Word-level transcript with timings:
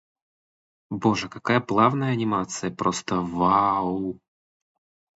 Боже, 0.89 1.29
какая 1.29 1.59
же 1.59 1.63
плавная 1.67 2.09
анимация! 2.13 2.71
Просто 2.73 3.21
вау-у-у! 3.21 4.17